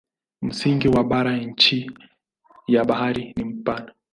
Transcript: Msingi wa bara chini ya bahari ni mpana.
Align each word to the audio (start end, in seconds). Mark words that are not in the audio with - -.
Msingi 0.41 0.87
wa 0.87 1.03
bara 1.03 1.45
chini 1.53 1.99
ya 2.67 2.85
bahari 2.85 3.33
ni 3.37 3.43
mpana. 3.43 3.93